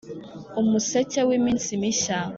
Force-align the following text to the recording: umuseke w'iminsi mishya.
umuseke 0.61 1.19
w'iminsi 1.27 1.71
mishya. 1.81 2.17